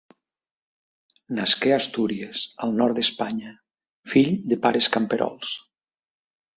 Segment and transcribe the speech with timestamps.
[1.39, 3.55] Nasqué a Astúries, al nord d'Espanya,
[4.15, 5.57] fill de pares camperols.